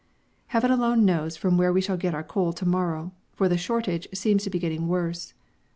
Heaven 0.47 0.71
alone 0.71 1.05
knows 1.05 1.37
from 1.37 1.57
where 1.59 1.71
we 1.71 1.79
shall 1.79 1.95
get 1.95 2.15
our 2.15 2.23
coal 2.23 2.53
to 2.53 2.65
morrow, 2.65 3.11
for 3.33 3.47
the 3.47 3.55
shortage 3.55 4.07
seems 4.15 4.43
to 4.45 4.49
be 4.49 4.57
getting 4.57 4.87
worse. 4.87 5.35